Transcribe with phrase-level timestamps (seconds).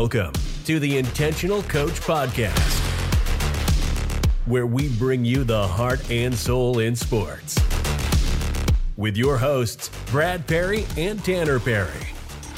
[0.00, 0.32] Welcome
[0.64, 2.78] to the Intentional Coach Podcast,
[4.46, 7.58] where we bring you the heart and soul in sports.
[8.96, 12.06] With your hosts, Brad Perry and Tanner Perry.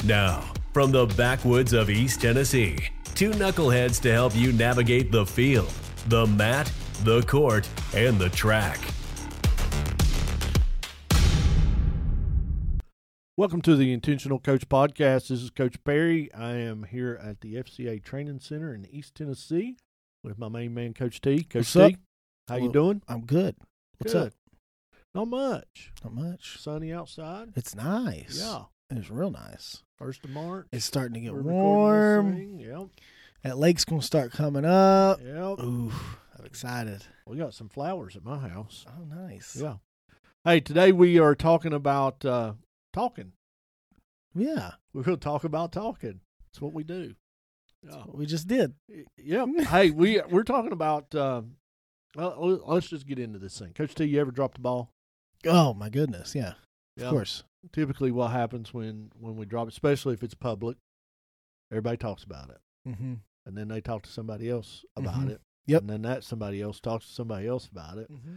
[0.03, 2.77] Now, from the backwoods of East Tennessee,
[3.15, 5.73] two knuckleheads to help you navigate the field,
[6.09, 6.71] the mat,
[7.03, 8.79] the court, and the track.
[13.37, 15.29] Welcome to the Intentional Coach Podcast.
[15.29, 16.31] This is Coach Perry.
[16.33, 19.77] I am here at the FCA Training Center in East Tennessee
[20.23, 21.43] with my main man, Coach T.
[21.43, 21.91] Coach What's T, up?
[22.49, 23.01] how you doing?
[23.07, 23.55] I'm good.
[23.97, 24.27] What's Good.
[24.27, 24.33] up?
[25.15, 25.91] Not much.
[26.03, 26.57] Not much.
[26.59, 27.49] Sunny outside.
[27.55, 28.39] It's nice.
[28.39, 28.63] Yeah.
[28.89, 29.83] It's real nice.
[29.97, 30.67] First of March.
[30.71, 32.59] It's starting to get We're warm.
[32.59, 32.87] Yep.
[33.43, 35.19] That lake's gonna start coming up.
[35.21, 35.59] Yep.
[35.63, 35.91] Ooh,
[36.37, 37.05] I'm excited.
[37.25, 38.85] We got some flowers at my house.
[38.87, 39.55] Oh, nice.
[39.55, 39.75] Yeah.
[40.43, 42.53] Hey, today we are talking about uh,
[42.93, 43.33] talking.
[44.35, 44.71] Yeah.
[44.93, 46.21] We're going to talk about talking.
[46.51, 47.15] That's what we do.
[47.83, 48.03] Yeah.
[48.11, 48.75] We just did.
[49.17, 49.49] Yep.
[49.69, 51.13] hey, we we're talking about.
[51.15, 51.41] Uh,
[52.15, 53.73] well, let's just get into this thing.
[53.73, 54.91] Coach T, you ever dropped the ball?
[55.45, 56.35] Oh my goodness.
[56.35, 56.53] Yeah.
[56.97, 57.05] Yeah.
[57.05, 57.43] Of course.
[57.71, 60.77] Typically, what happens when when we drop, especially if it's public,
[61.71, 63.13] everybody talks about it, Mm-hmm.
[63.45, 65.29] and then they talk to somebody else about Mhm.
[65.31, 65.41] it.
[65.67, 65.81] Yep.
[65.81, 68.35] And then that somebody else talks to somebody else about it, Mm-hmm.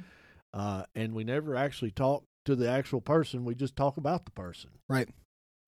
[0.53, 3.45] uh, and we never actually talk to the actual person.
[3.45, 4.71] We just talk about the person.
[4.89, 5.09] Right.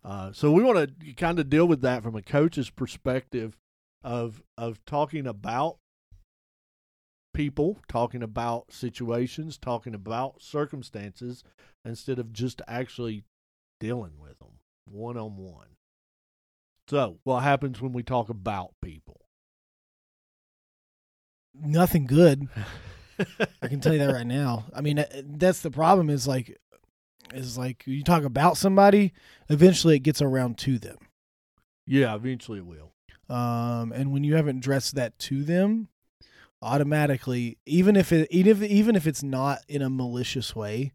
[0.05, 3.57] Uh, so we want to kind of deal with that from a coach's perspective
[4.05, 5.79] of of talking about
[7.35, 11.43] people, talking about situations, talking about circumstances
[11.85, 13.25] instead of just actually
[13.81, 15.77] dealing with them one on one.
[16.89, 19.21] So, what happens when we talk about people?
[21.53, 22.49] Nothing good.
[23.63, 24.67] I can tell you that right now.
[24.75, 26.11] I mean, that's the problem.
[26.11, 26.57] Is like,
[27.35, 29.13] is like you talk about somebody.
[29.49, 30.97] Eventually, it gets around to them.
[31.87, 32.93] yeah, eventually it will.
[33.29, 35.89] um, and when you haven't addressed that to them,
[36.63, 40.93] automatically, even if it, even if, even if it's not in a malicious way,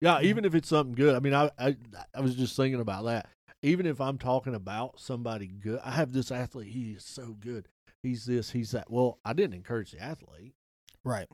[0.00, 1.14] Yeah, even if it's something good.
[1.14, 1.76] I mean, I, I
[2.14, 3.28] I was just thinking about that.
[3.62, 6.72] Even if I'm talking about somebody good, I have this athlete.
[6.72, 7.68] He is so good.
[8.02, 8.50] He's this.
[8.50, 8.90] He's that.
[8.90, 10.52] Well, I didn't encourage the athlete.
[11.04, 11.26] right?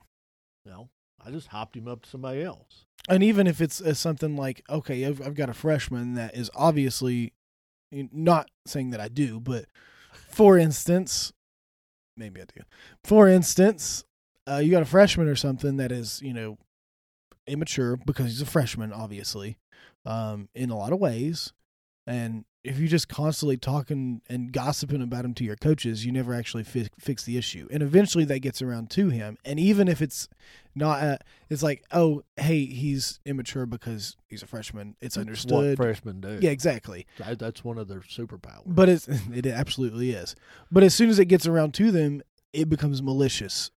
[0.66, 0.88] Know,
[1.24, 2.86] I just hopped him up to somebody else.
[3.08, 6.50] And even if it's uh, something like, okay, I've, I've got a freshman that is
[6.54, 7.32] obviously
[7.90, 9.66] not saying that I do, but
[10.12, 11.32] for instance,
[12.16, 12.62] maybe I do.
[13.04, 14.04] For instance,
[14.48, 16.58] uh, you got a freshman or something that is, you know,
[17.46, 19.58] immature because he's a freshman, obviously,
[20.06, 21.52] um, in a lot of ways.
[22.10, 26.34] And if you're just constantly talking and gossiping about him to your coaches, you never
[26.34, 27.68] actually fi- fix the issue.
[27.70, 29.38] And eventually that gets around to him.
[29.44, 30.28] And even if it's
[30.74, 34.96] not, uh, it's like, oh, hey, he's immature because he's a freshman.
[35.00, 35.76] It's That's What understood.
[35.76, 36.38] freshmen do.
[36.42, 37.06] Yeah, exactly.
[37.18, 38.62] That- that's one of their superpowers.
[38.66, 40.34] But it's it absolutely is.
[40.70, 42.22] But as soon as it gets around to them,
[42.52, 43.70] it becomes malicious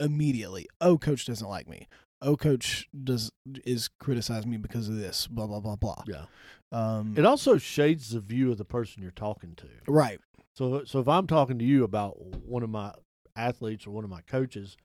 [0.00, 0.66] immediately.
[0.80, 1.88] Oh, coach doesn't like me.
[2.22, 3.30] Oh, coach does
[3.64, 5.26] is criticizing me because of this.
[5.26, 6.02] Blah blah blah blah.
[6.06, 6.24] yeah,
[6.72, 9.66] Um, it also shades the view of the person you're talking to.
[9.86, 10.18] right.
[10.54, 12.92] So, so if I'm talking to you about one of my
[13.36, 14.78] athletes or one of my coaches,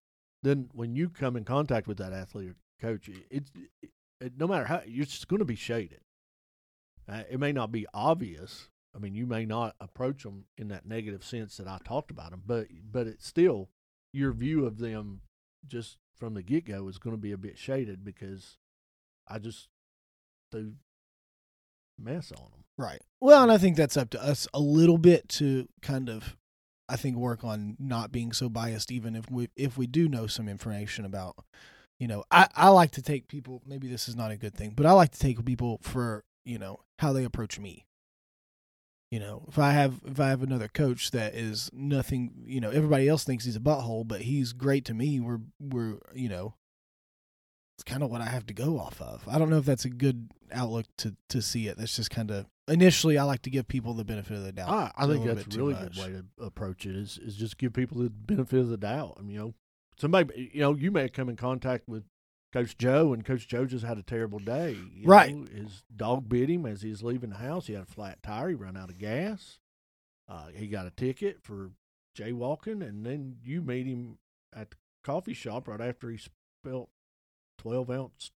[0.44, 3.52] then when you come in contact with that athlete or coach, it, it's
[4.20, 6.02] it, no matter how you're just going to be shaded.
[7.10, 8.68] Uh, it may not be obvious.
[8.94, 12.32] I mean, you may not approach them in that negative sense that I talked about
[12.32, 13.70] them, but but it's still
[14.12, 15.22] your view of them
[15.66, 18.58] just from the get go is going to be a bit shaded because
[19.28, 19.70] I just
[20.52, 20.74] threw
[21.98, 22.64] mess on them.
[22.78, 23.02] Right.
[23.20, 26.38] Well, and I think that's up to us a little bit to kind of,
[26.88, 30.28] I think, work on not being so biased, even if we if we do know
[30.28, 31.44] some information about,
[32.00, 33.64] you know, I I like to take people.
[33.66, 36.60] Maybe this is not a good thing, but I like to take people for you
[36.60, 37.88] know how they approach me.
[39.12, 42.70] You know, if I have if I have another coach that is nothing, you know,
[42.70, 45.20] everybody else thinks he's a butthole, but he's great to me.
[45.20, 46.56] We're we're you know,
[47.76, 49.28] it's kind of what I have to go off of.
[49.28, 51.78] I don't know if that's a good outlook to to see it.
[51.78, 54.94] That's just kind of initially I like to give people the benefit of the doubt.
[54.96, 55.96] I think little that's a really much.
[55.96, 56.96] good way to approach it.
[56.96, 59.18] Is is just give people the benefit of the doubt.
[59.20, 59.54] I mean, you know,
[60.00, 62.06] somebody, you know, you may have come in contact with
[62.54, 64.78] Coach Joe, and Coach Joe just had a terrible day.
[64.94, 65.34] you Right.
[65.36, 65.46] know.
[65.46, 67.68] his dog bit him as he was leaving the house.
[67.68, 68.50] He had a flat tire.
[68.50, 69.60] He ran out of gas.
[70.28, 71.72] Uh, he got a ticket for
[72.18, 74.18] jaywalking, and then you meet him
[74.54, 76.90] at the coffee shop right after he spilled
[77.58, 78.32] twelve ounce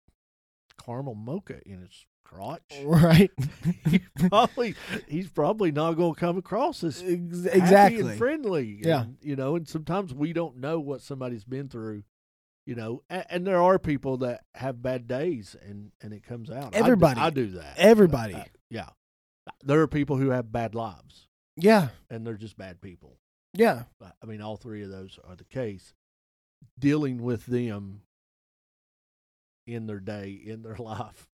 [0.83, 2.61] caramel mocha in his crotch.
[2.83, 3.31] Right.
[3.89, 3.99] he
[4.29, 4.75] probably
[5.07, 8.01] he's probably not going to come across as exactly.
[8.01, 8.79] and friendly.
[8.83, 9.03] Yeah.
[9.03, 12.03] and, you know, and sometimes we don't know what somebody's been through.
[12.65, 16.49] You know, and, and there are people that have bad days, and and it comes
[16.49, 16.73] out.
[16.73, 17.19] Everybody.
[17.19, 17.73] I, do that.
[17.77, 18.35] Everybody.
[18.35, 18.89] Uh, yeah,
[19.63, 21.27] there are people who have bad lives.
[21.55, 21.89] Yeah.
[22.09, 23.19] and they're just bad people.
[23.53, 23.83] Yeah.
[24.01, 25.93] I mean, all three of those are the case.
[26.79, 28.01] Dealing with them
[29.67, 31.27] in their day, in their life,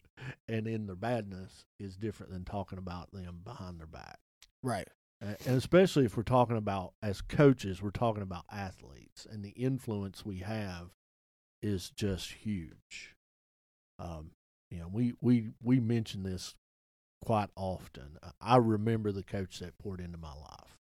[0.48, 4.20] and in their badness is different than talking about them behind their back.
[4.62, 4.88] Right.
[5.22, 10.26] And especially if we're talking about as coaches, we're talking about athletes, and the influence
[10.26, 10.92] we have
[11.62, 13.16] is just huge.
[13.98, 14.32] Um,
[14.72, 16.56] you know, we we we mention this
[17.24, 18.18] quite often.
[18.40, 20.78] I remember the coach that poured into my life.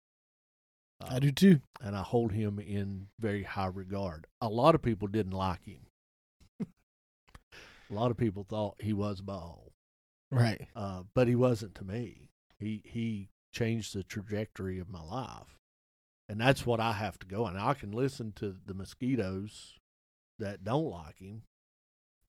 [1.00, 1.60] I Um, do too.
[1.80, 4.26] and I hold him in very high regard.
[4.40, 5.86] A lot of people didn't like him.
[6.60, 9.72] a lot of people thought he was ball,
[10.30, 10.66] Right.
[10.74, 12.30] uh, but he wasn't to me.
[12.58, 15.58] He he changed the trajectory of my life,
[16.28, 17.46] and that's what I have to go.
[17.46, 19.78] And I can listen to the mosquitoes
[20.38, 21.42] that don't like him,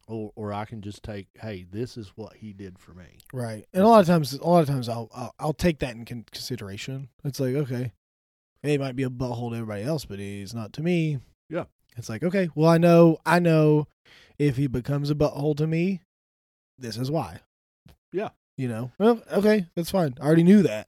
[0.07, 3.19] or or I can just take, hey, this is what he did for me.
[3.33, 3.65] Right.
[3.73, 6.05] And a lot of times, a lot of times, I'll I'll, I'll take that in
[6.05, 7.09] consideration.
[7.23, 7.93] It's like, okay,
[8.61, 11.19] he might be a butthole to everybody else, but he's not to me.
[11.49, 11.65] Yeah.
[11.97, 13.87] It's like, okay, well, I know, I know,
[14.37, 16.01] if he becomes a butthole to me,
[16.77, 17.39] this is why.
[18.11, 18.29] Yeah.
[18.57, 18.91] You know.
[18.97, 20.15] Well, okay, that's fine.
[20.19, 20.87] I already knew that.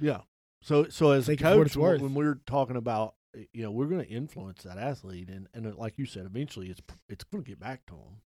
[0.00, 0.20] Yeah.
[0.62, 3.14] So so as Take a coach, when we're talking about
[3.52, 6.68] you know we're going to influence that athlete, and and uh, like you said, eventually
[6.68, 8.20] it's it's going to get back to them.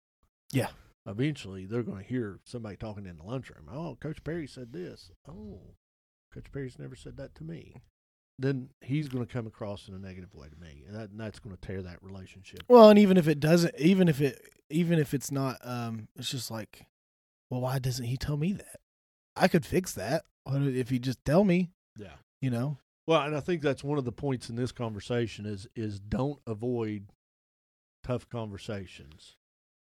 [0.51, 0.69] Yeah.
[1.07, 3.69] Eventually, they're going to hear somebody talking in the lunchroom.
[3.71, 5.11] Oh, Coach Perry said this.
[5.29, 5.59] Oh,
[6.33, 7.83] Coach Perry's never said that to me.
[8.39, 11.19] Then he's going to come across in a negative way to me, and, that, and
[11.19, 12.63] that's going to tear that relationship.
[12.67, 16.31] Well, and even if it doesn't, even if it, even if it's not, um, it's
[16.31, 16.87] just like,
[17.49, 18.79] well, why doesn't he tell me that?
[19.35, 21.71] I could fix that What if he just tell me.
[21.97, 22.15] Yeah.
[22.41, 22.77] You know.
[23.07, 26.39] Well, and I think that's one of the points in this conversation is is don't
[26.47, 27.07] avoid
[28.03, 29.35] tough conversations.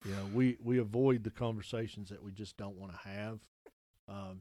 [0.04, 3.38] You know, we we avoid the conversations that we just don't want to have.
[4.08, 4.40] Um,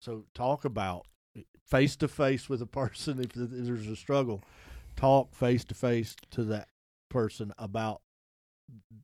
[0.00, 1.06] so talk about
[1.66, 4.42] face to face with a person if, there's a struggle.
[4.96, 6.68] Talk face to face to that
[7.10, 8.02] person about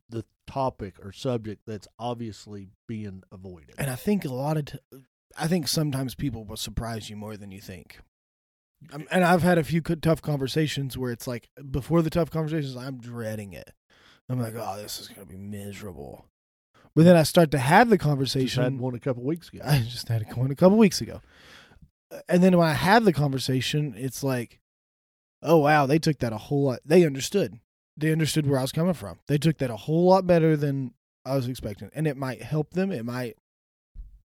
[0.08, 3.75] the topic or subject that's obviously being avoided.
[3.79, 4.79] And I think a lot of, t-
[5.37, 7.99] I think sometimes people will surprise you more than you think.
[8.93, 12.77] Um, and I've had a few tough conversations where it's like before the tough conversations,
[12.77, 13.73] I'm dreading it.
[14.29, 16.27] I'm like, oh, this is gonna be miserable.
[16.94, 18.62] But then I start to have the Just conversation.
[18.62, 19.61] had one a couple weeks ago.
[19.65, 21.21] I just had one a couple weeks ago.
[22.29, 24.61] And then when I have the conversation, it's like,
[25.43, 26.81] oh wow, they took that a whole lot.
[26.85, 27.61] They understood.
[27.97, 29.19] They understood where I was coming from.
[29.26, 30.94] They took that a whole lot better than
[31.25, 32.91] I was expecting, and it might help them.
[32.91, 33.37] It might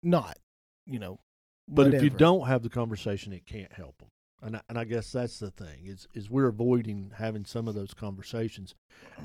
[0.02, 0.38] not.
[0.87, 1.20] You know.
[1.69, 4.08] But if you don't have the conversation, it can't help them.
[4.44, 7.75] And I, and I guess that's the thing is is we're avoiding having some of
[7.75, 8.75] those conversations.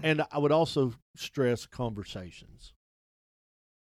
[0.04, 2.74] And I would also stress conversations.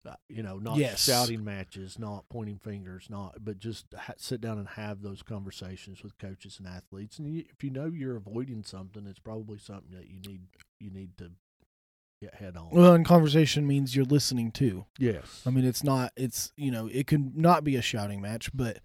[0.04, 1.04] Uh, you know, not Yes.
[1.04, 6.02] shouting matches, not pointing fingers, not but just ha- sit down and have those conversations
[6.02, 7.20] with coaches and athletes.
[7.20, 10.42] And you, if you know you're avoiding something, it's probably something that you need
[10.80, 11.30] you need to
[12.20, 12.70] get head on.
[12.72, 14.86] well, and conversation means you're listening too.
[14.98, 16.10] yes, I mean, it's not.
[16.16, 18.80] It's you know, it could not be a shouting match, but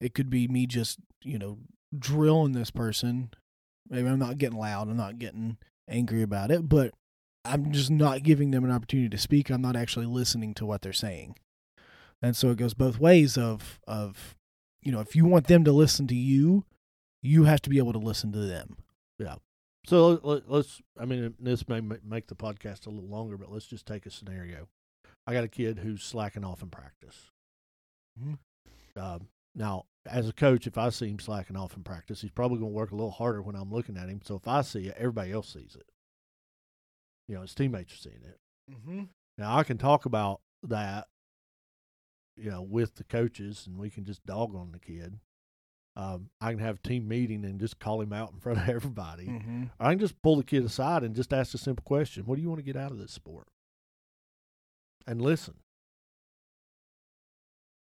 [0.00, 1.58] it could be me just you know
[1.98, 3.30] drilling this person.
[3.88, 4.88] Maybe I'm not getting loud.
[4.88, 5.58] I'm not getting
[5.88, 6.94] angry about it, but
[7.44, 9.50] I'm just not giving them an opportunity to speak.
[9.50, 11.36] I'm not actually listening to what they're saying,
[12.22, 13.36] and so it goes both ways.
[13.36, 14.34] Of of
[14.82, 16.64] you know, if you want them to listen to you,
[17.22, 18.76] you have to be able to listen to them.
[19.18, 19.36] Yeah.
[19.86, 23.66] So let, us I mean, this may make the podcast a little longer, but let's
[23.66, 24.68] just take a scenario.
[25.26, 27.30] I got a kid who's slacking off in practice.
[28.18, 28.38] Mhm.
[28.96, 32.58] Um, now, as a coach, if I see him slacking off in practice, he's probably
[32.58, 34.20] going to work a little harder when I'm looking at him.
[34.22, 35.86] So if I see it, everybody else sees it.
[37.28, 38.38] You know, his teammates are seeing it.
[38.70, 39.04] Mm-hmm.
[39.38, 41.06] Now, I can talk about that,
[42.36, 45.18] you know, with the coaches, and we can just dog on the kid.
[45.96, 48.68] Um, I can have a team meeting and just call him out in front of
[48.68, 49.26] everybody.
[49.26, 49.64] Mm-hmm.
[49.80, 52.42] I can just pull the kid aside and just ask a simple question: What do
[52.42, 53.48] you want to get out of this sport?
[55.06, 55.54] And listen.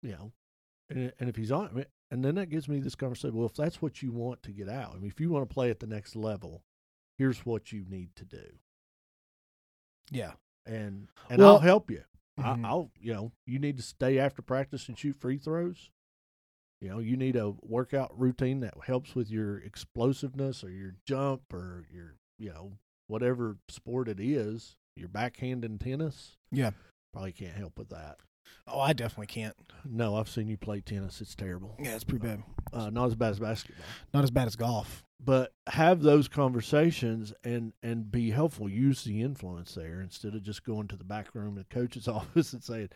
[0.02, 0.32] You know,
[0.88, 3.36] and, and if he's on, I mean, and then that gives me this conversation.
[3.36, 5.52] Well, if that's what you want to get out, I mean, if you want to
[5.54, 6.62] play at the next level,
[7.18, 8.58] here's what you need to do,
[10.10, 10.34] Yeah.
[10.64, 12.04] and and Well- I'll help you.
[12.38, 12.64] Mhm.
[12.64, 15.90] I, I'll, you know, you need to stay after practice and shoot free throws.
[16.82, 21.52] You know, you need a workout routine that helps with your explosiveness or your jump
[21.54, 24.76] or your, you know, whatever sport it is.
[24.94, 26.72] Your backhand in tennis Yeah.
[27.12, 28.20] probably can't help with that.
[28.66, 29.54] Oh, I definitely can't.
[29.84, 31.20] No, I've seen you play tennis.
[31.20, 31.76] It's terrible.
[31.78, 32.42] Yeah, it's pretty bad.
[32.72, 33.84] Uh, not as bad as basketball.
[34.12, 35.04] Not as bad as golf.
[35.24, 40.64] but have those conversations and and be helpful use the influence there instead of just
[40.64, 42.88] going to the back room of the coach's office and saying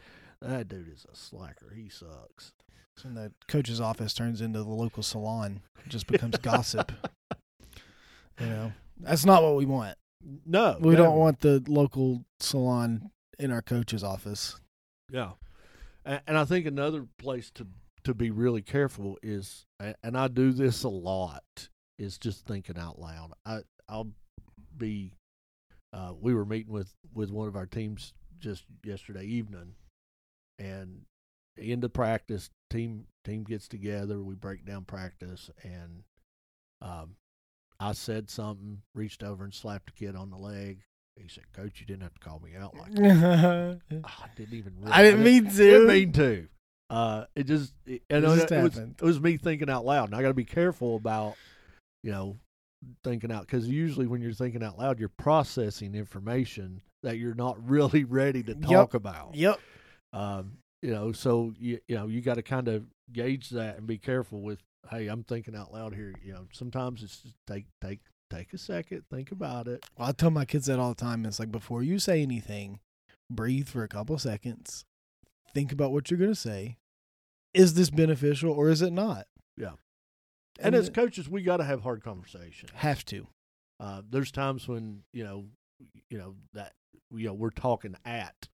[0.43, 1.73] that dude is a slacker.
[1.75, 2.53] He sucks.
[3.05, 5.61] And the coach's office turns into the local salon.
[5.85, 6.93] It just becomes gossip.
[8.39, 9.97] You know, that's not what we want.
[10.45, 11.05] No, We never.
[11.05, 14.61] don't want the local salon in our coach's office.
[15.11, 15.33] Yeah,
[16.05, 17.67] and, and I think another place to
[18.05, 19.67] to be really careful is,
[20.03, 23.33] and I do this a lot, is just thinking out loud.
[23.45, 24.13] I I'll
[24.77, 25.15] be.
[25.93, 29.75] Uh, we were meeting with with one of our teams just yesterday evening,
[30.59, 31.03] and
[31.59, 34.23] end of practice, team team gets together.
[34.23, 36.05] We break down practice, and
[36.81, 37.17] um,
[37.79, 40.83] I said something, reached over and slapped a kid on the leg.
[41.23, 44.55] He said, "Coach, you didn't have to call me out like that." I I didn't
[44.55, 44.75] even.
[44.81, 45.51] Really, I didn't mean to.
[45.51, 46.49] Didn't mean to.
[46.89, 49.85] Uh, it just, it, and It it, just it was, it was me thinking out
[49.85, 51.37] loud, and I got to be careful about,
[52.03, 52.37] you know,
[53.05, 57.57] thinking out because usually when you're thinking out loud, you're processing information that you're not
[57.69, 58.63] really ready to Yep.
[58.63, 59.35] talk about.
[59.37, 59.61] Yep.
[60.13, 63.87] Um, you know, so you you know you got to kind of gauge that and
[63.87, 64.59] be careful with.
[64.91, 66.13] Hey, I'm thinking out loud here.
[66.25, 68.01] You know, sometimes it's just take take
[68.31, 69.85] take a second, think about it.
[69.99, 71.25] Well, I tell my kids that all the time.
[71.27, 72.81] It's like before you say anything,
[73.31, 74.85] breathe for a couple seconds,
[75.55, 76.77] think about what you're going to say.
[77.53, 79.27] Is this beneficial or is it not?
[79.57, 79.73] Yeah.
[80.61, 82.71] And, as coaches, we got to have hard conversations.
[82.75, 83.27] have to.
[83.81, 85.47] Uh, there's times when you know,
[86.11, 86.75] you know that
[87.11, 88.49] you know we're talking at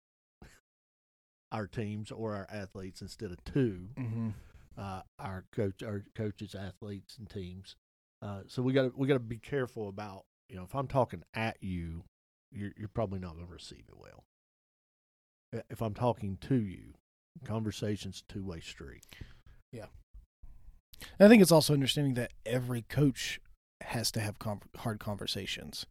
[1.52, 4.30] our teams or our athletes instead of to Mm-hmm.
[4.78, 7.76] uh, our coach, our coaches, athletes, and teams.
[8.26, 10.88] Uh, so we got to we got to be careful about you know if I'm
[10.88, 12.04] talking at you,
[12.52, 14.24] you're you're probably not going to receive it well.
[15.70, 16.96] If I'm talking to you,
[17.46, 19.06] conversation's two way street.
[19.72, 19.86] Yeah.
[21.20, 23.40] I think it's also understanding that every coach
[23.82, 25.86] has to have com- hard conversations.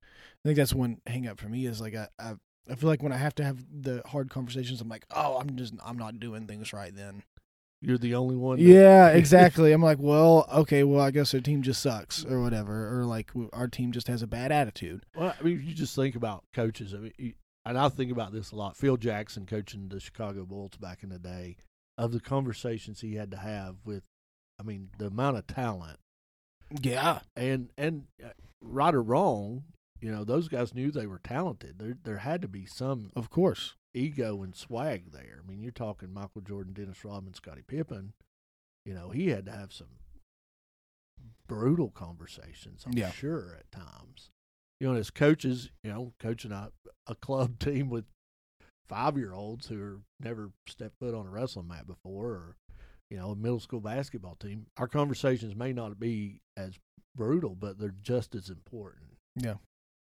[0.45, 2.35] I think that's one hang up for me is like I, I
[2.69, 5.57] I feel like when I have to have the hard conversations, I'm like, oh, I'm
[5.57, 7.23] just I'm not doing things right then.
[7.87, 8.59] You're the only one.
[8.59, 9.73] that- Yeah, exactly.
[9.73, 13.31] I'm like, well, okay, well, I guess our team just sucks or whatever, or like
[13.53, 15.05] our team just has a bad attitude.
[15.17, 16.95] Well, I mean, you just think about coaches.
[16.95, 17.33] I mean, you,
[17.67, 18.77] and I think about this a lot.
[18.77, 21.57] Phil Jackson coaching the Chicago Bulls back in the day,
[21.97, 24.03] of the conversations he had to have with,
[24.59, 25.99] I mean, the amount of talent
[26.83, 28.29] Yeah, and and uh,
[28.61, 29.65] right or wrong,
[30.05, 31.79] you know, those guys knew they were talented.
[31.79, 33.75] There there had to be some of course.
[33.95, 35.41] ego and swag there.
[35.43, 38.13] I mean, you're talking Michael Jordan, Dennis Rodman, Scottie Pippen.
[38.85, 39.89] You know, he had to have some
[41.47, 43.13] brutal conversations, I'm Yeah.
[43.13, 44.31] sure, at times.
[44.81, 46.71] You know, as coaches, you know, coaching a,
[47.07, 48.05] a club team with
[48.89, 52.57] five year olds who are never stepped foot on a wrestling mat before or,
[53.11, 56.79] you know, a middle school basketball team, our conversations may not be as
[57.17, 59.55] brutal, but they're just as important Yeah,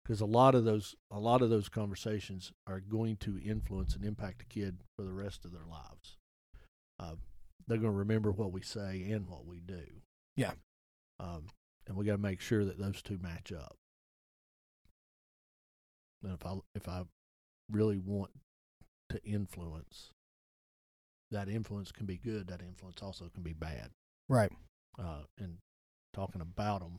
[0.08, 4.06] because a lot of those a lot of those conversations are going to influence and
[4.06, 6.16] impact a kid for the rest of their lives.
[6.98, 7.16] Uh,
[7.66, 9.84] they're going to remember what we say and what we do.
[10.34, 10.52] Yeah.
[11.20, 11.44] um,
[11.86, 13.76] and we got to make sure that those two match up.
[16.22, 17.02] And if I if I
[17.70, 18.30] really want
[19.10, 20.10] to influence,
[21.30, 22.48] that influence can be good.
[22.48, 23.90] That influence also can be bad.
[24.28, 24.52] right.
[24.98, 25.58] Uh, and
[26.14, 26.98] talking about them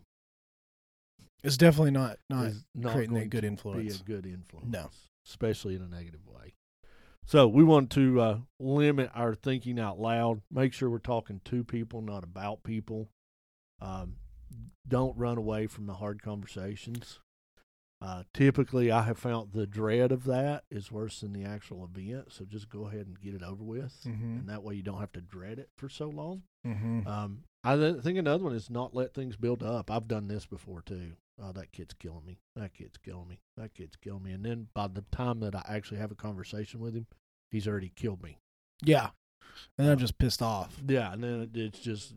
[1.43, 3.97] It's definitely not not not creating a good to influence.
[3.97, 4.67] Be a good influence.
[4.71, 4.89] No.
[5.27, 6.53] especially in a negative way.
[7.25, 10.41] So we want to uh, limit our thinking out loud.
[10.51, 13.09] Make sure we're talking to people, not about people.
[13.81, 14.15] Um,
[14.87, 17.19] don't run away from the hard conversations.
[18.01, 22.31] Uh, typically, I have found the dread of that is worse than the actual event.
[22.31, 24.39] So just go ahead and get it over with, Mm-hmm.
[24.39, 26.43] and that way you don't have to dread it for so long.
[26.65, 27.05] Mm-hmm.
[27.07, 29.91] Um, I th- think another one is not let things build up.
[29.91, 31.11] I've done this before too.
[31.41, 32.39] Oh, that kid's killing me.
[32.55, 33.39] That kid's killing me.
[33.55, 34.31] That kid's killing me.
[34.31, 37.07] And then by the time that I actually have a conversation with him,
[37.51, 38.37] he's already killed me.
[38.83, 39.09] Yeah,
[39.77, 40.81] and I'm just pissed off.
[40.87, 42.13] Yeah, and then it's just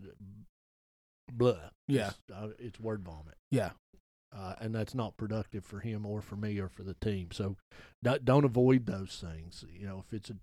[1.32, 1.54] blah.
[1.88, 2.08] Yeah.
[2.08, 3.36] It's, uh, it's word vomit.
[3.50, 3.70] Yeah,
[4.34, 7.28] Uh, and that's not productive for him or for me or for the team.
[7.32, 7.56] So
[8.02, 9.64] don't, don't avoid those things.
[9.72, 10.36] You know, if it's a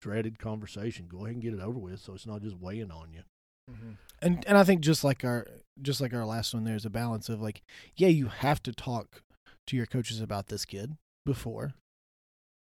[0.00, 3.12] dreaded conversation, go ahead and get it over with so it's not just weighing on
[3.12, 3.22] you.
[4.20, 5.46] And and I think just like our
[5.80, 7.62] just like our last one, there's a balance of like,
[7.96, 9.22] yeah, you have to talk
[9.66, 11.72] to your coaches about this kid before,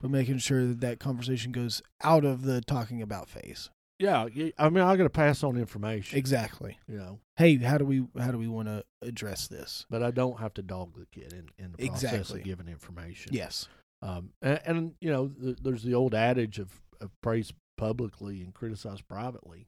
[0.00, 3.70] but making sure that that conversation goes out of the talking about phase.
[3.98, 4.26] Yeah,
[4.58, 6.18] I mean, I got to pass on information.
[6.18, 6.76] Exactly.
[6.88, 9.86] You know, Hey, how do we how do we want to address this?
[9.90, 12.40] but I don't have to dog the kid in, in the process Exactly.
[12.40, 13.32] of giving information.
[13.32, 13.68] Yes.
[14.00, 18.52] Um, and, and you know, th- there's the old adage of, of praise publicly and
[18.52, 19.66] criticize privately.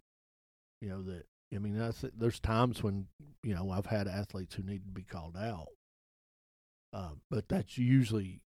[0.85, 1.25] You know that
[1.55, 1.81] I mean,
[2.15, 3.07] there's times when
[3.43, 5.69] you know I've had athletes who need to be called out,
[6.93, 8.43] uh, but that's usually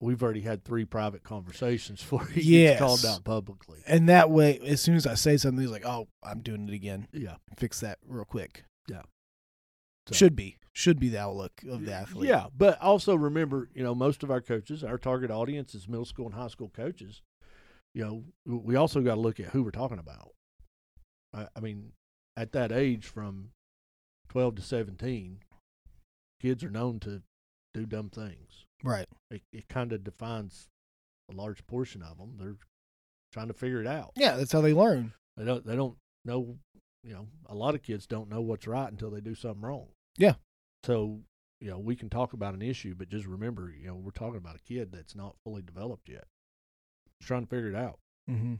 [0.00, 2.80] we've already had three private conversations for he Yes.
[2.80, 3.82] called out publicly.
[3.86, 6.74] And that way, as soon as I say something, he's like, "Oh, I'm doing it
[6.74, 7.06] again.
[7.12, 7.36] Yeah.
[7.56, 9.02] Fix that real quick." Yeah.
[10.08, 12.28] So- Should be should be the outlook of the athlete.
[12.30, 16.04] Yeah, but also remember, you know, most of our coaches, our target audience is middle
[16.04, 17.22] school and high school coaches.
[17.94, 20.32] You know, we also got to look at who we're talking about.
[21.34, 21.92] I, I mean,
[22.36, 23.50] at that age, from
[24.28, 25.38] twelve to seventeen,
[26.40, 27.22] kids are known to
[27.72, 28.64] do dumb things.
[28.82, 29.06] Right.
[29.30, 30.68] It, it kind of defines
[31.30, 32.34] a large portion of them.
[32.38, 32.56] They're
[33.32, 34.12] trying to figure it out.
[34.16, 35.12] Yeah, that's how they learn.
[35.36, 35.66] They don't.
[35.66, 36.56] They don't know.
[37.02, 39.88] You know, a lot of kids don't know what's right until they do something wrong.
[40.16, 40.34] Yeah.
[40.84, 41.20] So
[41.60, 44.36] you know, we can talk about an issue, but just remember, you know, we're talking
[44.36, 46.26] about a kid that's not fully developed yet.
[47.18, 47.98] He's trying to figure it out.
[48.30, 48.56] Mm-hmm.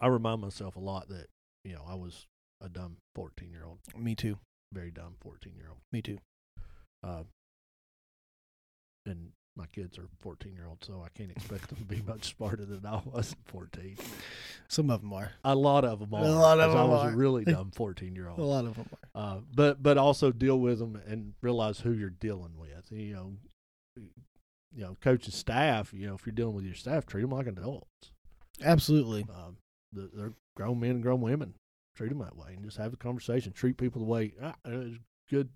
[0.00, 1.26] I remind myself a lot that
[1.64, 2.26] you know I was
[2.60, 4.38] a dumb fourteen year old, Me too.
[4.72, 5.78] very dumb fourteen year old.
[5.92, 6.18] Me too.
[7.02, 7.22] Uh,
[9.06, 12.34] and my kids are fourteen year olds, so I can't expect them to be much
[12.36, 13.96] smarter than I was at fourteen.
[14.68, 15.32] Some of them are.
[15.44, 16.24] A lot of them are.
[16.24, 17.10] A lot of 'cause I them was are.
[17.10, 18.38] a really dumb fourteen year old.
[18.38, 19.20] A lot of them are.
[19.20, 22.90] Uh, but but also deal with them and realize who you're dealing with.
[22.90, 23.32] You know,
[23.96, 25.92] you know, coaching staff.
[25.92, 28.12] You know, if you're dealing with your staff, treat them like adults.
[28.62, 29.22] Absolutely.
[29.34, 29.56] Um,
[29.92, 31.54] the- they're grown men and grown women.
[31.96, 33.52] Treat them that way, and just have a conversation.
[33.52, 35.50] Treat people the way ah, it's good.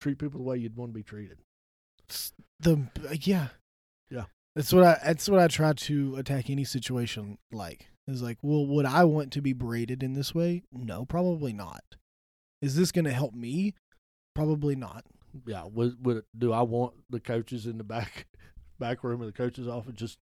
[0.00, 1.38] Treat people the way you'd want to be treated.
[2.60, 2.88] The
[3.20, 3.48] yeah.
[4.10, 4.24] Yeah.
[4.54, 7.88] That's what I that's what I try to attack any situation like.
[8.06, 10.64] Is like, well, would I want to be berated in this way?
[10.72, 11.82] No, probably not.
[12.60, 13.74] Is this going to help me?
[14.34, 15.04] Probably not.
[15.46, 15.64] Yeah.
[15.70, 18.26] Would, would do I want the coaches in the back
[18.80, 20.18] back room of the coaches' office just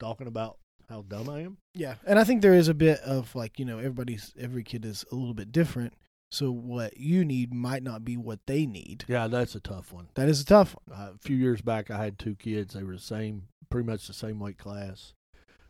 [0.00, 0.56] talking about
[0.92, 1.56] how dumb I am?
[1.74, 4.84] Yeah, and I think there is a bit of like you know everybody's every kid
[4.84, 5.94] is a little bit different.
[6.30, 9.04] So what you need might not be what they need.
[9.06, 10.08] Yeah, that's a tough one.
[10.14, 10.98] That is a tough one.
[10.98, 12.72] Uh, a few years back, I had two kids.
[12.72, 15.12] They were the same, pretty much the same weight class.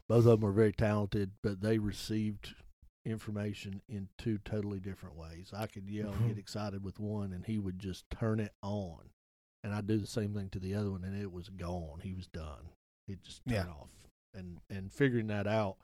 [0.09, 2.55] Both of them were very talented, but they received
[3.05, 5.51] information in two totally different ways.
[5.57, 9.11] I could yell and get excited with one, and he would just turn it on,
[9.65, 12.01] and I'd do the same thing to the other one, and it was gone.
[12.05, 12.69] He was done.
[13.09, 13.67] He'd just turn Yeah.
[13.73, 13.89] off,
[14.35, 15.77] and and figuring that out.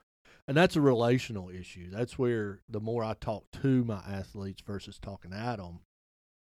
[0.47, 1.89] And that's a relational issue.
[1.91, 5.81] That's where the more I talk to my athletes versus talking at them,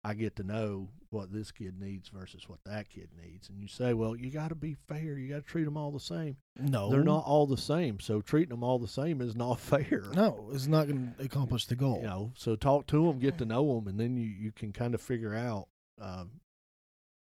[0.04, 3.48] I get to know what this kid needs versus what that kid needs.
[3.48, 5.18] And you say, well, you got to be fair.
[5.18, 6.36] You got to treat them all the same.
[6.60, 8.02] No, They're not all the same.
[8.02, 10.04] So treating them all the same is not fair.
[10.13, 12.00] No, it's not going to accomplish the goal.
[12.02, 14.74] You know, so talk to them, get to know them, and then you, you can
[14.74, 15.68] kind of figure out,
[16.02, 16.32] um,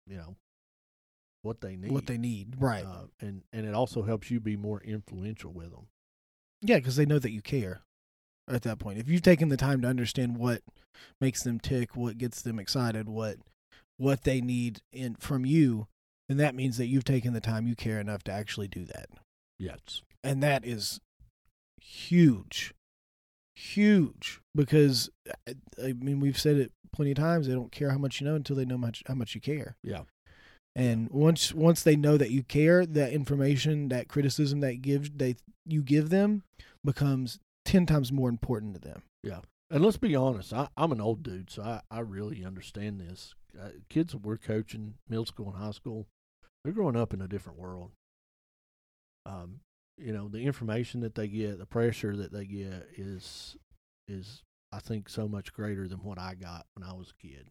[0.06, 0.36] you know,
[1.42, 1.92] what they need.
[1.92, 2.84] What they need, right?
[2.84, 5.86] Uh, and, and it also helps you be more influential with them.
[6.62, 7.82] yeah, because they know that you care.
[8.48, 10.62] At that point, if you've taken the time to understand what
[11.20, 13.36] makes them tick, what gets them excited, what
[13.96, 15.86] what they need in from you,
[16.28, 19.06] then that means that you've taken the time, you care enough to actually do that.
[19.58, 20.02] Yes.
[20.24, 21.00] and that is
[21.80, 22.74] huge
[23.54, 25.10] huge because
[25.46, 28.26] I- i mean we've said it plenty of times they don't care how much you
[28.26, 30.02] know until they know much how much you care Yeah.
[30.76, 35.34] And once once they know that you care that information that criticism that gives they
[35.66, 36.42] you give them
[36.84, 41.00] becomes 10 times more important to them Yeah, And let's be honest, I, I'm an
[41.00, 43.34] old dude, so I, I really understand this.
[43.60, 46.06] Uh, kids that we're coaching, middle school and high school,
[46.64, 47.90] they're growing up in a different world.
[49.26, 49.60] Um,
[49.98, 53.56] you know, the information that they get, the pressure that they get is
[54.08, 57.50] is I think so much greater than what I got when I was a kid.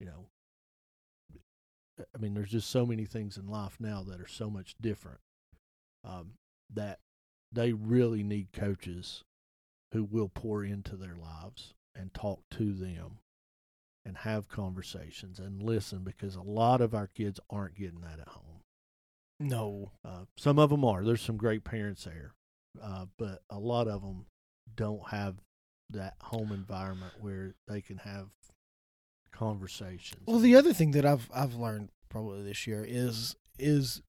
[0.00, 0.26] You know,
[2.14, 5.20] I mean, there's just so many things in life now that are so much different.
[6.04, 6.32] Um,
[6.72, 7.00] that
[7.52, 9.24] they really need coaches
[9.92, 13.18] who will pour into their lives and talk to them
[14.04, 18.28] and have conversations and listen because a lot of our kids aren't getting that at
[18.28, 18.62] home.
[19.38, 21.04] no Uh, some of them are.
[21.04, 22.32] There's some great parents there,
[22.82, 24.26] uh, but a lot of them
[24.74, 25.36] don't have
[25.90, 28.28] that home environment where they can have
[29.40, 30.20] conversations.
[30.26, 34.02] well the other thing that i've i've learned probably this year is is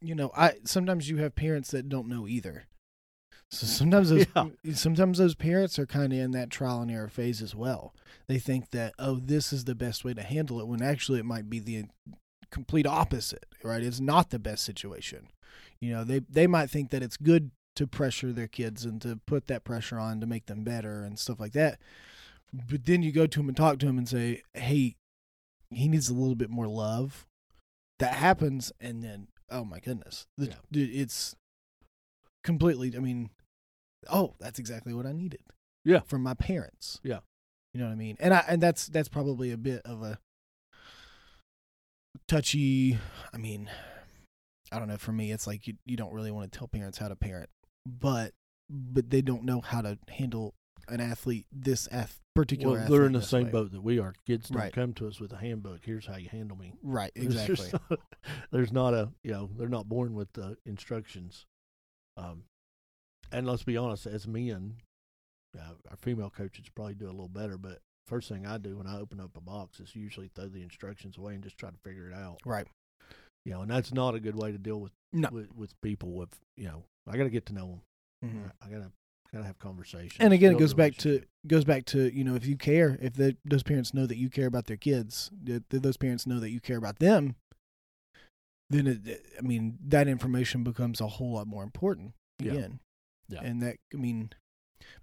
[0.00, 2.66] you know i sometimes you have parents that don't know either.
[3.50, 3.70] So mm.
[3.70, 4.26] sometimes those
[4.78, 7.94] sometimes those parents are kind of in that trial and error phase as well.
[8.26, 11.24] They think that oh this is the best way to handle it when actually it
[11.24, 11.84] might be the
[12.50, 13.82] complete opposite right?
[13.82, 15.28] It's not the best situation.
[15.80, 19.18] You know they they might think that it's good to pressure their kids and to
[19.26, 21.80] put that pressure on to make them better and stuff like that
[22.68, 24.94] but then you go to him and talk to him and say hey
[25.70, 27.26] he needs a little bit more love
[27.98, 31.02] that happens and then oh my goodness the, Yeah.
[31.02, 31.34] it's
[32.44, 33.30] completely i mean
[34.08, 35.40] oh that's exactly what i needed
[35.84, 36.00] Yeah.
[36.00, 37.20] from my parents Yeah.
[37.72, 40.18] you know what i mean and i and that's that's probably a bit of a
[42.28, 42.98] touchy.
[43.32, 43.68] I mean,
[44.72, 44.96] I don't know.
[44.96, 47.50] For me, it's like you you don't really want to tell parents how to parent,
[47.86, 48.32] but
[48.70, 50.54] but they don't know how to handle
[50.88, 51.46] an athlete.
[51.52, 52.78] This ath- particular.
[52.78, 53.50] Well, they're athlete in the same way.
[53.52, 54.14] boat that we are.
[54.26, 54.72] Kids don't Right.
[54.72, 55.80] come to us with a handbook.
[55.84, 56.74] Here's how you handle me.
[56.82, 57.12] Right.
[57.16, 57.78] There's Exactly.
[57.90, 58.00] not-
[58.50, 61.46] There's not a you know they're not born with the instructions.
[62.16, 62.44] Um,
[63.32, 64.76] and let's be honest, as men,
[65.58, 67.56] uh, our female coaches probably do a little better.
[67.58, 70.62] But first thing I do when I open up a box is usually throw the
[70.62, 72.38] instructions away and just try to figure it out.
[72.44, 72.66] right.
[73.44, 75.28] You know, and that's not a good way to deal with No.
[75.30, 76.12] with, with people.
[76.12, 77.80] With you know, I got to get to know
[78.22, 78.30] them.
[78.30, 78.52] Mhm.
[78.62, 78.90] I gotta
[79.34, 80.16] gotta have conversations.
[80.20, 83.14] And again, it goes back to goes back to you know if you care, if
[83.14, 86.50] the, those parents know that you care about their kids, that those parents know that
[86.50, 87.36] you care about them,
[88.70, 92.52] then it, I mean that information becomes a whole lot more important Yeah.
[92.52, 92.80] again.
[93.28, 93.40] Yeah.
[93.42, 94.30] And that I mean,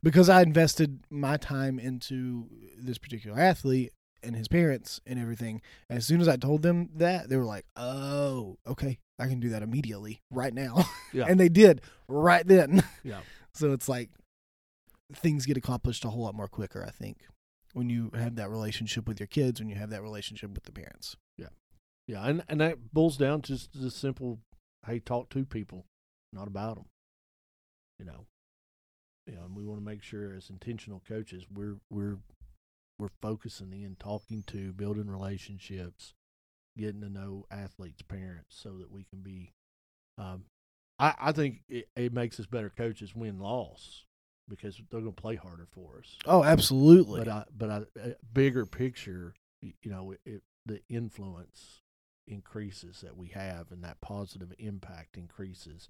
[0.04, 3.91] because I invested my time into this particular athlete
[4.24, 5.62] and his parents and everything.
[5.89, 9.50] As soon as I told them that, they were like, "Oh, okay, I can do
[9.50, 11.26] that immediately, right now." Yeah.
[11.30, 12.84] and they did right then.
[13.04, 13.22] yeah.
[13.54, 14.10] So it's like
[15.13, 17.17] things get accomplished a whole lot more quicker, I think,
[17.74, 20.71] when you have that relationship with your kids, when you have that relationship with the
[20.71, 21.15] parents.
[21.38, 21.50] Yeah,
[22.08, 22.26] Yeah.
[22.28, 24.39] and and that boils down to just the simple,
[24.86, 25.86] hey, talk to people,
[26.34, 26.86] not about them.
[28.00, 28.26] You know,
[29.28, 32.17] you know, and we want to make sure as intentional coaches, we're we're
[33.00, 36.13] we're focusing in, talking to, building relationships,
[36.78, 39.52] getting to know athletes' parents, so that we can be.
[40.17, 40.45] Um,
[41.00, 44.06] I I think it, it makes us better coaches win loss
[44.52, 46.18] because they're going to play harder for us.
[46.28, 47.20] Oh, absolutely.
[47.20, 51.82] But I, but I, bigger picture, you know, it, the influence
[52.28, 55.90] increases that we have, and that positive impact increases.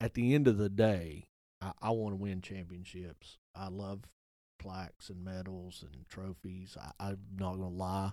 [0.00, 1.24] At the end of the day,
[1.60, 3.38] I, I want to win championships.
[3.56, 4.00] I love
[4.58, 6.76] plaques and medals and trophies.
[6.80, 8.12] I, I'm not going to lie,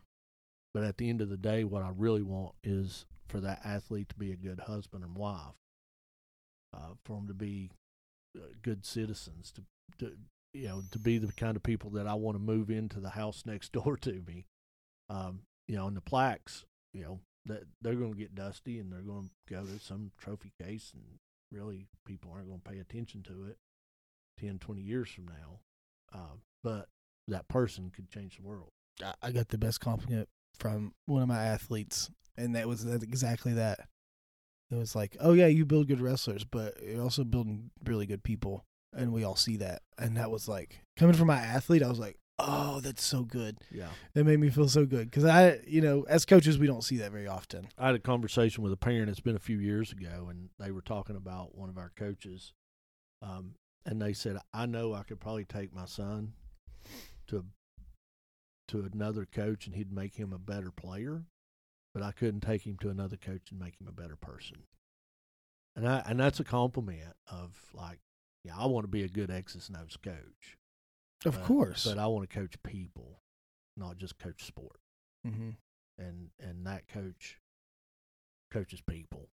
[0.73, 4.09] but at the end of the day, what I really want is for that athlete
[4.09, 5.55] to be a good husband and wife,
[6.73, 7.71] uh, for them to be
[8.35, 9.61] uh, good citizens, to,
[9.99, 10.13] to
[10.53, 13.11] you know, to be the kind of people that I want to move into the
[13.11, 14.45] house next door to me.
[15.09, 18.91] Um, you know, and the plaques, you know, that they're going to get dusty and
[18.91, 21.03] they're going to go to some trophy case, and
[21.51, 23.57] really people aren't going to pay attention to it
[24.39, 25.59] 10, 20 years from now.
[26.13, 26.87] Um, but
[27.27, 28.69] that person could change the world.
[29.21, 30.27] I- got the best compliment
[30.59, 33.87] from one of my athletes, and that was exactly that.
[34.69, 38.23] It was like, oh yeah, you build good wrestlers, but you're also building really good
[38.23, 39.81] people, and we all see that.
[39.97, 43.57] And that was like coming from my athlete, I was like, oh, that's so good.
[43.71, 43.89] Yeah.
[44.15, 46.97] It made me feel so good because I, you know, as coaches, we don't see
[46.97, 47.67] that very often.
[47.77, 49.09] I had a conversation with a parent.
[49.09, 52.53] It's been a few years ago, and they were talking about one of our coaches,
[53.21, 56.33] um, and they said, "I know I could probably take my son
[57.27, 57.45] to
[58.69, 61.25] to another coach, and he'd make him a better player,
[61.93, 64.63] but I couldn't take him to another coach and make him a better person."
[65.75, 67.99] And I and that's a compliment of like,
[68.43, 70.57] yeah, I want to be a good X's and O's coach,
[71.25, 71.85] Of but- course.
[71.85, 73.21] but I want to coach people,
[73.77, 74.79] not just coach sport
[75.25, 75.51] mm-hmm.
[75.97, 77.39] and and that coach
[78.51, 79.29] coaches people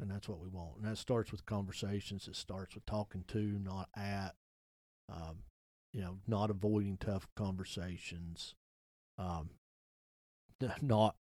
[0.00, 3.38] and that's what we want and that starts with conversations it starts with talking to
[3.62, 4.34] not at
[5.12, 5.38] um,
[5.92, 8.54] you know not avoiding tough conversations
[9.16, 9.50] um,
[10.82, 11.14] not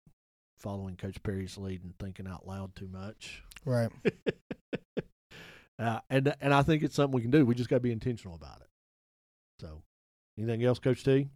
[0.58, 3.92] following coach perry's lead and thinking out loud too much Right.
[5.80, 7.92] uh, and and i think it's something we can do we just got to be
[7.92, 8.68] intentional about it
[9.60, 9.82] so
[10.38, 11.28] anything else coach t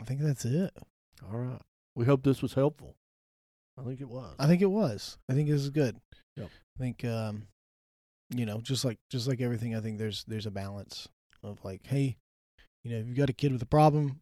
[0.00, 0.72] I think that's it.
[1.30, 1.60] all right
[1.94, 2.96] we hope this was helpful
[3.78, 5.18] i think it was I think it was.
[5.28, 5.96] I think this is good.
[6.36, 6.50] Yep.
[6.76, 7.46] I think um
[8.34, 11.08] you know, just like just like everything, I think there's there's a balance
[11.42, 12.16] of like, hey,
[12.84, 14.20] you know, if you've got a kid with a problem,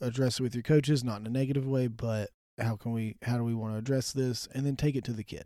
[0.00, 3.36] address it with your coaches, not in a negative way, but how can we how
[3.36, 5.44] do we want to address this and then take it to the kid.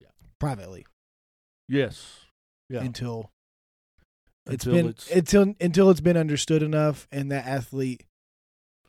[0.00, 0.08] Yeah.
[0.38, 0.86] Privately.
[1.68, 2.20] Yes
[2.68, 3.30] yeah Until
[4.46, 8.04] it's Until been it's- until until it's been understood enough and that athlete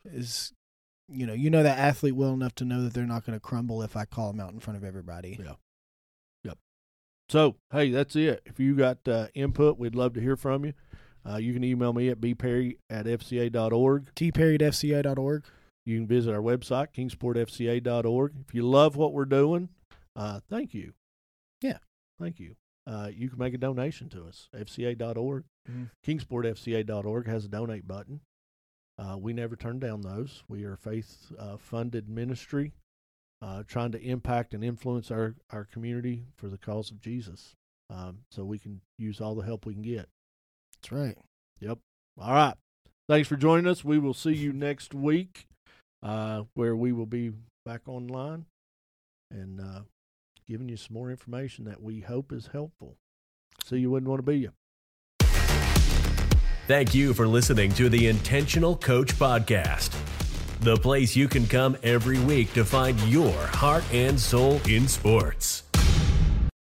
[0.05, 0.53] is
[1.09, 3.39] you know, you know that athlete well enough to know that they're not going to
[3.39, 5.38] crumble if I call them out in front of everybody.
[5.39, 5.53] Yeah.
[6.45, 6.57] Yep.
[7.29, 8.41] So, hey, that's it.
[8.45, 10.73] If you got uh, input, we'd love to hear from you.
[11.29, 14.15] Uh, you can email me at bperry at fca.org.
[14.15, 15.43] tperry at fca.org.
[15.86, 18.33] You can visit our website, kingsportfca.org.
[18.47, 19.69] If you love what we're doing,
[20.15, 20.93] uh, thank you.
[21.62, 21.77] Yeah.
[22.19, 22.55] Thank you.
[22.85, 25.45] Uh, you can make a donation to us, fca.org.
[25.69, 25.89] Mhm.
[26.05, 28.21] Kingsportfca.org has a donate button.
[28.97, 30.43] Uh, we never turn down those.
[30.47, 32.73] We are a faith uh, funded ministry
[33.41, 37.55] uh, trying to impact and influence our, our community for the cause of Jesus.
[37.89, 40.07] Um, so we can use all the help we can get.
[40.81, 41.17] That's right.
[41.59, 41.79] Yep.
[42.17, 42.55] All right.
[43.09, 43.83] Thanks for joining us.
[43.83, 45.45] We will see you next week
[46.01, 47.31] uh, where we will be
[47.65, 48.45] back online
[49.31, 49.81] and uh,
[50.45, 52.97] giving you some more information that we hope is helpful.
[53.63, 54.51] So you wouldn't want to be you.
[56.67, 59.93] Thank you for listening to the Intentional Coach Podcast,
[60.62, 65.63] the place you can come every week to find your heart and soul in sports.